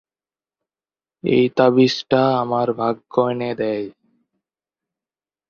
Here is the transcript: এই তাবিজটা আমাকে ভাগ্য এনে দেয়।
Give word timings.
এই 1.23 1.45
তাবিজটা 1.57 2.21
আমাকে 2.41 2.73
ভাগ্য 2.73 3.13
এনে 3.31 3.51
দেয়। 3.57 3.85